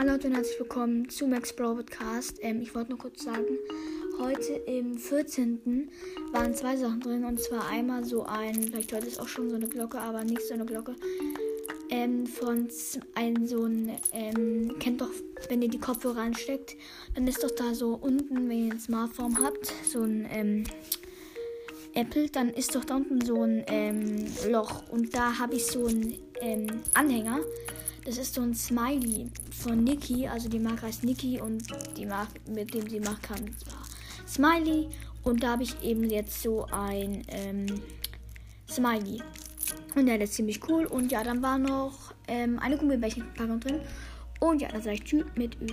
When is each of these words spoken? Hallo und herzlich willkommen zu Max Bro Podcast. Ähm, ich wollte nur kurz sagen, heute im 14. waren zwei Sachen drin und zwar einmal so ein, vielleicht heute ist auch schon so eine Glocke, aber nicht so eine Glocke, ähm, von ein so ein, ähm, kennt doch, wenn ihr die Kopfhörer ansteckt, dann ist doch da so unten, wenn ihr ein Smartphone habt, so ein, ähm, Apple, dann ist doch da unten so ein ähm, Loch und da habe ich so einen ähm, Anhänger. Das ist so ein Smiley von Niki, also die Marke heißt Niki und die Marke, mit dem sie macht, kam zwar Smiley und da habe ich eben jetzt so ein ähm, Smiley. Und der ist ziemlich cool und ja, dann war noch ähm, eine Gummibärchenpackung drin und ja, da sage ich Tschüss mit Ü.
Hallo 0.00 0.14
und 0.14 0.24
herzlich 0.24 0.58
willkommen 0.58 1.10
zu 1.10 1.26
Max 1.26 1.52
Bro 1.52 1.74
Podcast. 1.74 2.38
Ähm, 2.40 2.62
ich 2.62 2.74
wollte 2.74 2.88
nur 2.88 2.98
kurz 2.98 3.22
sagen, 3.22 3.58
heute 4.18 4.54
im 4.66 4.96
14. 4.96 5.90
waren 6.32 6.54
zwei 6.54 6.74
Sachen 6.74 7.00
drin 7.00 7.22
und 7.22 7.38
zwar 7.38 7.68
einmal 7.68 8.02
so 8.02 8.24
ein, 8.24 8.54
vielleicht 8.62 8.94
heute 8.94 9.06
ist 9.06 9.20
auch 9.20 9.28
schon 9.28 9.50
so 9.50 9.56
eine 9.56 9.68
Glocke, 9.68 10.00
aber 10.00 10.24
nicht 10.24 10.40
so 10.40 10.54
eine 10.54 10.64
Glocke, 10.64 10.94
ähm, 11.90 12.26
von 12.26 12.68
ein 13.14 13.46
so 13.46 13.64
ein, 13.64 13.98
ähm, 14.14 14.74
kennt 14.78 15.02
doch, 15.02 15.10
wenn 15.50 15.60
ihr 15.60 15.68
die 15.68 15.78
Kopfhörer 15.78 16.22
ansteckt, 16.22 16.76
dann 17.14 17.28
ist 17.28 17.44
doch 17.44 17.50
da 17.50 17.74
so 17.74 17.92
unten, 18.00 18.48
wenn 18.48 18.68
ihr 18.68 18.72
ein 18.72 18.80
Smartphone 18.80 19.36
habt, 19.44 19.70
so 19.84 20.00
ein, 20.00 20.26
ähm, 20.32 20.64
Apple, 21.92 22.30
dann 22.30 22.48
ist 22.48 22.74
doch 22.74 22.86
da 22.86 22.96
unten 22.96 23.20
so 23.20 23.42
ein 23.42 23.64
ähm, 23.66 24.24
Loch 24.48 24.88
und 24.88 25.14
da 25.14 25.38
habe 25.38 25.56
ich 25.56 25.66
so 25.66 25.84
einen 25.84 26.16
ähm, 26.40 26.68
Anhänger. 26.94 27.40
Das 28.10 28.18
ist 28.18 28.34
so 28.34 28.42
ein 28.42 28.56
Smiley 28.56 29.30
von 29.52 29.84
Niki, 29.84 30.26
also 30.26 30.48
die 30.48 30.58
Marke 30.58 30.82
heißt 30.82 31.04
Niki 31.04 31.40
und 31.40 31.62
die 31.96 32.06
Marke, 32.06 32.40
mit 32.50 32.74
dem 32.74 32.90
sie 32.90 32.98
macht, 32.98 33.22
kam 33.22 33.36
zwar 33.56 33.86
Smiley 34.26 34.88
und 35.22 35.40
da 35.44 35.52
habe 35.52 35.62
ich 35.62 35.80
eben 35.80 36.10
jetzt 36.10 36.42
so 36.42 36.66
ein 36.72 37.22
ähm, 37.28 37.66
Smiley. 38.68 39.22
Und 39.94 40.06
der 40.06 40.20
ist 40.20 40.34
ziemlich 40.34 40.68
cool 40.68 40.86
und 40.86 41.12
ja, 41.12 41.22
dann 41.22 41.40
war 41.40 41.56
noch 41.56 42.12
ähm, 42.26 42.58
eine 42.58 42.76
Gummibärchenpackung 42.76 43.60
drin 43.60 43.80
und 44.40 44.60
ja, 44.60 44.66
da 44.66 44.80
sage 44.80 44.96
ich 44.96 45.04
Tschüss 45.04 45.26
mit 45.36 45.54
Ü. 45.62 45.68